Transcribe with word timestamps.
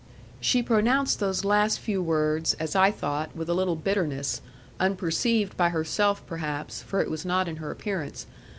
She 0.39 0.63
pronounced 0.63 1.19
those 1.19 1.45
last 1.45 1.79
few 1.79 2.01
words, 2.01 2.55
as 2.55 2.75
I 2.75 2.89
thought, 2.89 3.35
with 3.35 3.49
a 3.49 3.53
little 3.53 3.75
bitterness, 3.75 4.41
unperceived 4.79 5.55
by 5.55 5.69
herself 5.69 6.25
perhaps, 6.25 6.81
for 6.81 7.01
it 7.01 7.11
was 7.11 7.23
not 7.23 7.47
in 7.47 7.57
her 7.57 7.69
appearance. 7.69 8.25